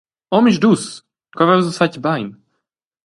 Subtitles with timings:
[0.37, 0.85] Omisdus,
[1.35, 2.27] quei veis vus fatg bein.